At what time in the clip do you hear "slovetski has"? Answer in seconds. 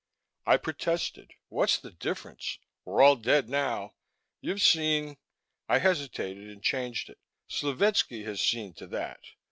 7.47-8.41